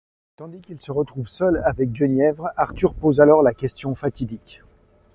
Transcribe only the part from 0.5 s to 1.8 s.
qu’il se retrouve seul